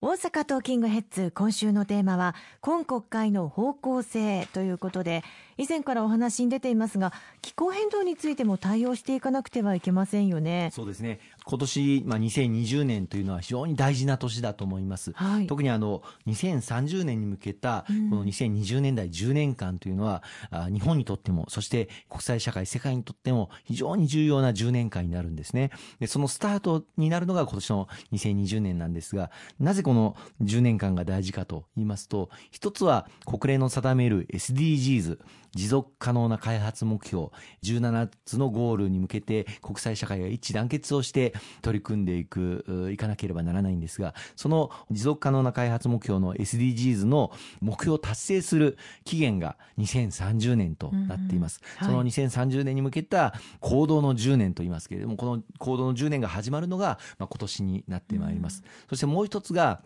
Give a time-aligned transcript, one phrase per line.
[0.00, 5.24] 大阪トーキングヘッズ今週のテーマは今国会の方向性ということで
[5.56, 10.70] 以前からお話に出ていますが気候変動についても対応していかなくてはいけませんよね。
[10.72, 11.18] そうですね。
[11.48, 20.22] 今年、まあ、2020年というのは非常に大事な年だと思います、はい、特にあの2030年に向けたこの2020年代10年間というのは、
[20.66, 25.70] うん、日本にとってもそして国際社会世界にとっても非常に重要な10年間になるんですね。
[26.00, 35.18] でそのスタートになるのが今年の2020年なんですがなぜこの10年間が大事かと言いますと一つは国連の定める SDGs
[35.54, 37.28] 持続可能な開発目標
[37.62, 54.88] 17つのゴールに向けて国際社会が一致団結をして取り組んでいくいかなければならないんですがその持続可能な開発目標の SDGs の目標を達成する期限が2030年となっています、うんはい、その2030年に向けた行動の10年と言います。
[54.88, 59.82] けれどもこの行動の10年が始まるのが、まあ、今年になってまいります、うん、そしてもう一つが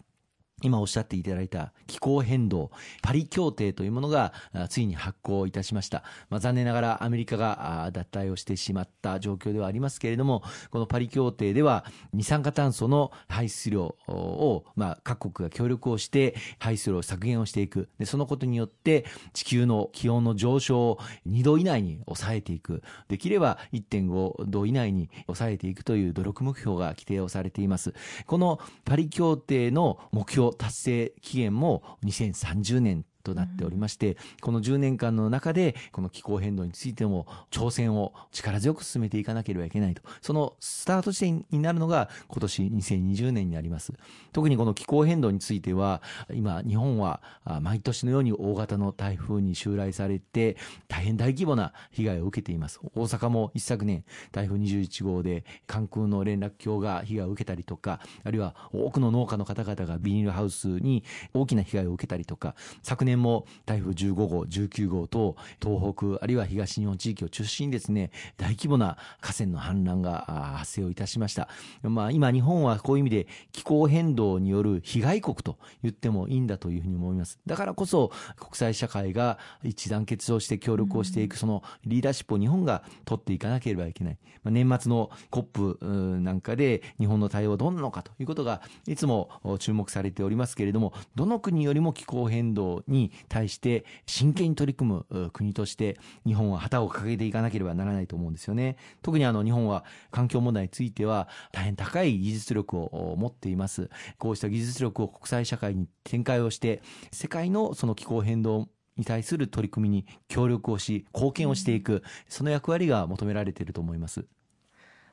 [0.62, 2.70] 今おっしゃっていただいた気候変動、
[3.02, 4.32] パリ協定というものが
[4.68, 6.02] ついに発行いたしました。
[6.30, 17.88] まあ、残念ながらアメリカが脱退をしてしまった状況ではありますけれども、このパリ協定では二酸化炭素の排出量を、まあ、各国が協力をして排出量を削減をしていく。
[17.98, 22.82] で、そのことによって地球の気温の上昇を2度以内に抑えていく。
[23.08, 27.94] できれば1.5度以内に抑えていくという努力目標が規定をされています。
[28.26, 40.02] このパリ協定の目標達成期限も2030年となっておりまして、この10年間の中で、この気候変動についても挑戦を力強く進めていかなければいけないと。
[40.20, 43.92] そのスタート地点になるのが今年2020年になります。
[44.32, 47.22] 特にこの気候変動については、今日本は
[47.60, 50.56] 毎年のように大型の台風に襲来されて、
[50.88, 52.80] 大変大規模な被害を受けています。
[52.94, 71.48] 大阪も一昨年、台風21号で関空の連絡橋が被害を受けたりとか、あるいは多くの農家の方々がビニールハウスに大きな被害を受けたりとか、昨年年も台風15号、19号と東北あるいは東日本地域を中心にですね、大規模な河川の氾濫が発生をいたしました。
[71.82, 77.38] まあ今日本はこういう意味で気候変動による被害国と言ってもいいんだというふうに思います。
[77.46, 84.18] だからこそ国際社会が一団結をして協力をしていくそのリーダーシップを日本が取っていかなければいけない。
[84.42, 98.76] まあ、年末の COP なんかで日本の対応はどんなのかということがいつも注目されておりますけれども、どの国よりも気候変動にに対して真剣に取り組む国として日本は旗を掲げていかなければならないと思うんですよね。
[99.02, 103.90] 特にあの日本は環境問題については大変高い技術力を持っています。
[104.18, 114.26] こうした技術力を国際社会に展開をして世界のその気候変動に対する取り組みに協力をし貢献をしていくその役割が求められていると思います。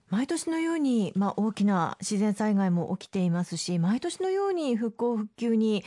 [0.10, 5.84] 毎年のように、まあ、大きな自然災害も起きていますし毎年のように復興復旧に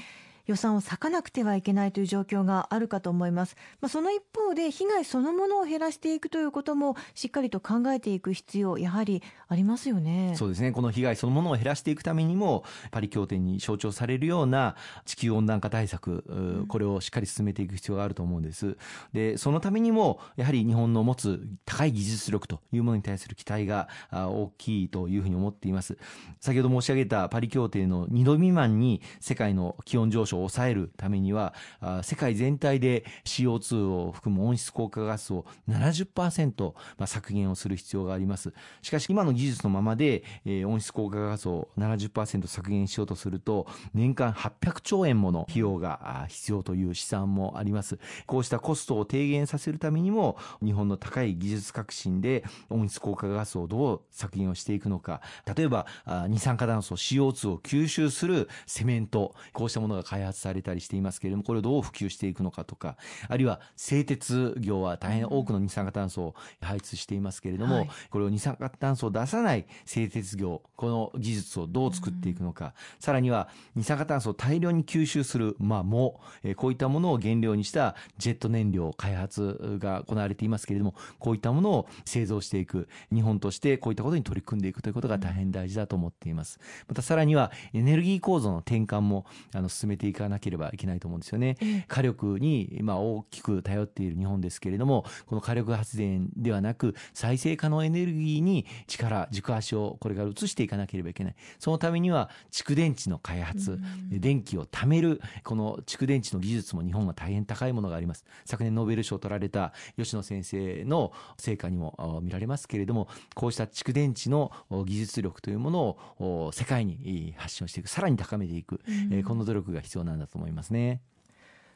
[0.47, 3.57] 予算を割かなくてはいけないという状況があるかと思います。
[3.81, 10.35] まあ、その一方で被害そのものを減らしていくということもしっかりと考えていく必要やはりありますよね。
[10.37, 10.73] そうですね。
[10.73, 18.77] この被害そのものを減らしていくためにもパリ協定に象徴されるような地球温暖化対策、これをしっかり進めていく必要があると思うんです。
[19.13, 25.99] で、そのためにもやはり日本の持つ高い技術力というものに対する期待が大きいというふうに思っています。
[26.41, 31.55] 先ほど申し上げたパリ協定の2度未満に世界の気温上昇を抑えるためには
[32.03, 38.53] 世界全体で CO2 を含む温室効果ガスを70%、まあ、削減をする必要があります。
[38.83, 47.99] しかし今の技術のままで、えー、温室効果ガスを70%削減しようとすると年間800兆円もの費用が必要という試算もあります。
[48.27, 55.21] こうしたコストを低減させるためにも日本の高い技術革新で温室効果ガスをどう削減をしていくのか。
[55.57, 55.87] 例えば
[56.29, 62.97] 二酸化炭素 CO2 を吸収するセメントこうしたものが開発されたりしていますけれども、これをどう普及していくのかとか、
[63.29, 76.21] あるいは製鉄業は大変多くの二酸化炭素を排出していますけれども、はい、これを二酸化炭素を出さない製鉄業、この技術をどう作っていくのか、さらには二酸化炭素を大量に吸収する、まあ、藻、
[76.57, 86.61] こういったものを原料にしたジェット燃料開発が行われていますけれども、こういったものを製造していく、日本としてこういったことに取り組んでいくということが大変大事だと思っています。
[86.89, 91.57] またさらにはエネルギー構造の転換もあの進めていいかなければいけないと思うんですよね。
[91.89, 101.35] 火力に、まあ、大きく頼っている日本ですけれども、この火力発電ではなく、再生可能エネルギーに力、軸足をこれから移していかなければいけない。
[101.59, 103.81] そのためには、蓄電池の開発、
[104.11, 108.25] 電気を貯める、この蓄電池の技術も日本は大変高いものがあります。
[108.45, 118.81] 昨年ノーベル賞を取られた吉野先生の成果にも見られますけれども、こうした蓄電池の技術力というものを世界に発信をしていく、さらに高めていく、
[119.11, 121.01] うん、この努力が必要なんだと思いますね。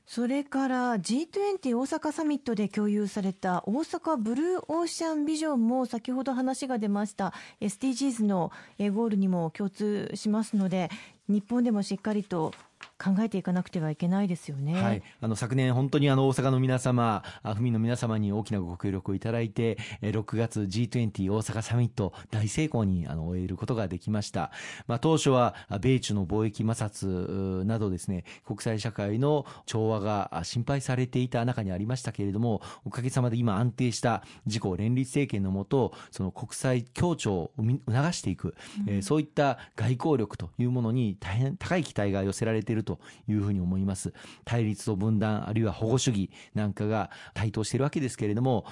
[0.07, 10.91] それから G20 大阪サミットで共有された大阪ブルーオーシャンビジョンも先ほど話が出ました SDGs のゴールにも共通しますので
[11.29, 12.53] 日本でもしっかりと
[12.99, 14.83] 考えていかなくてはいけないですよね。
[14.83, 17.23] はい、あの昨年本当にあの大阪の皆様、
[17.55, 24.51] 府民の皆様に大きなご協力をいただいて、6月 G20 大阪サミット大成功にあの終えることができました。
[24.87, 38.55] まあ当初は米中の貿易摩擦などですね、国際社会の調和が心配されていた中にありましたけれども、おかげさまで今安定した自公連立政権のもと、その国際協調を促していく、
[38.87, 44.13] うん、えー、そういった外交力というものに大変高い期待が寄せられているというふうに思います。
[44.45, 48.67] 対立と分断、あるいは保護主義なんかが台頭しているわけですけれども、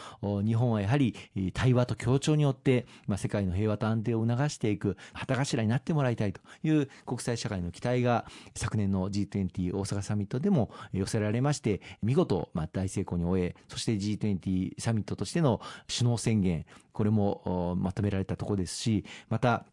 [0.45, 1.15] 日本はやはり
[1.53, 19.67] 対話と協調によって、まあ、世界の平和と安定を促していく旗頭になってもらいたいという国際社会の期待が昨年の G20 大阪サミットでも寄せられまして、見事、まあ、大成功に終え、そして G20 サミットとしての首脳宣言、これもまとめられたところですし、また、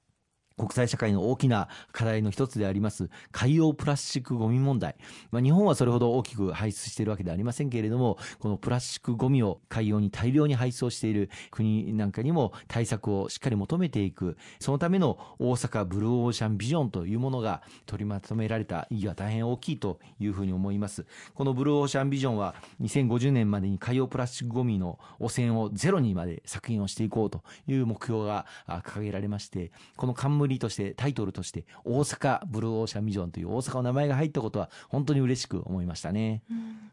[0.57, 4.95] 国際社会の大きな課題の一つであります海洋プラスチックゴミ問題。
[5.31, 14.37] まあ、日本はそれほど大きく排出しているわけではありませんけれども、このプラスチックゴミを海洋に大量に配送している国なんかにも対策をしっかり求めていく。
[14.59, 21.05] そのための大阪ブルーオーシャンビジョンというものが取りまとめられた意義は大変大きいというふうに思います。
[21.33, 36.91] このブルーオーシャンビジョンは2050年までに海洋プラスチックゴミの汚染をゼロにまで削減をしていこうという目標が掲げられまして、この冠としてタイトルとして大阪ブルーオーシャンビジョンという大阪の名前が入ったことは本当に嬉しく思いましたね、うん、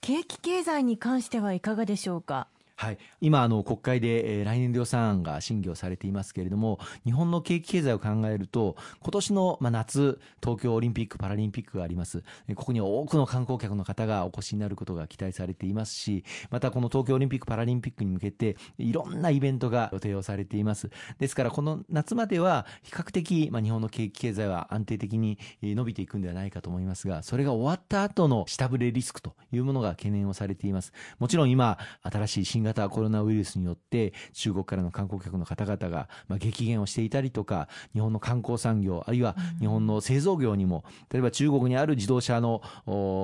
[0.00, 2.46] 景気経済に関してはいかがでしょうか？
[2.76, 12.24] はい、今あの国会で、えー、来年度予算案が審議をされていますけれども日本の景気経済を考えると今年の、まあ、夏東京オリンピック・パラリンピックがあります。
[12.56, 20.90] ここに多くの観光客の方がお越しになることが期待されていますしまたこの東京オリンピック・パラリンピックに向けていろんなイベントが予定をされています。
[21.20, 30.92] ですからこの夏までは比較的、まあ、日本の景気経済は安定的に伸びていくんではないかと思いますがそれが終わった後の下振れリスクというものが懸念をされています。
[31.20, 42.62] もちろん今新しい型コロナウイルスによって中国からの観光客の方々がまあ激減をしていたりとか日本の観光産業あるいは日本の製造業にも例えば中国にある自動車の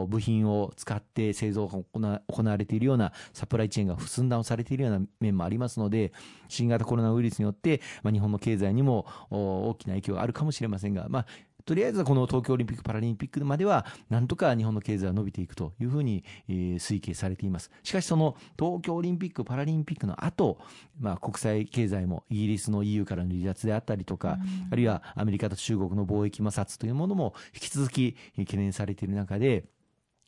[0.09, 6.13] 部品を使って製造が行われているようなサプライチェーンが寸断をされているような面もありますので
[6.49, 11.27] 新型コロナウイルスによってまあ日本の経済にも大きな影響があるかもしれませんがまあ
[11.71, 17.71] とりあえずこの東京オリンピック・パラリンピックまでは、なんとか日本の経済は伸びていくというふうに、えー、推計されています。
[17.85, 20.59] しかしその東京オリンピック・パラリンピックの後、
[20.99, 24.39] まあ国際経済もイギリスの EU からの離脱であったりとか、
[24.73, 29.63] あるいはアメリカと中国の貿易摩擦というものも引き続き懸念されている中で、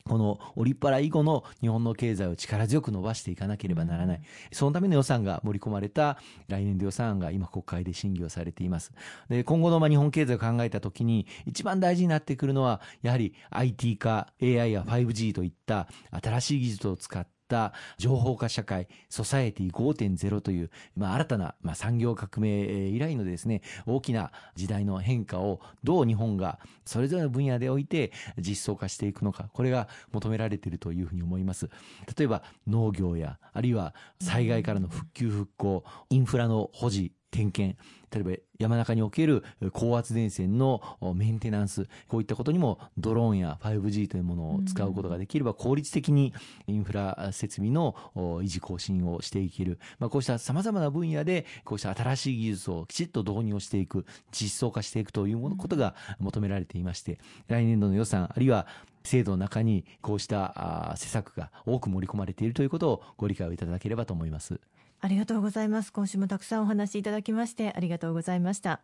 [0.05, 4.21] このオリパラ以後の日本の経済を力強く伸ばしていかなければならない。
[4.53, 6.19] そのための予算が盛り込まれた
[6.49, 8.93] 来年度予算案が今国会で審議をされています。
[9.29, 31.69] で今後のま日本経済を考えたときに一番大事になってくるのはやはり IT 化、AI や 5G といった新しい技術を使ってった情報化社会、ソサエティ5.0という、まあ、新たな、まあ、産業革命以来のですね、大きな時代の変化をどう日本がそれぞれの分野でおいて実装化していくのか、これが求められているというふうに思います。
[32.17, 37.77] 例えば農業や、あるいは災害からの復旧復興、インフラの保持、点検、
[38.13, 40.83] 例えば山中における高圧電線の
[41.17, 46.35] メンテナンス、こういったことにもドローンや 5G というものを使うことができれば効率的に
[46.67, 49.81] インフラ設備の維持更新をしていける。
[49.99, 58.67] まあ、こうした様々な分野でこうした新しい技術をきちっと導入をしていく、実装化していくということが求められていまして、来年度の予算、あるいは
[59.05, 64.61] 制度の中にこうした施策が多く盛り込まれているということをご理解をいただければと思います。
[65.03, 65.93] ありがとうございます。
[65.93, 68.83] 今週もたくさんお話しいただきましてありがとうございました。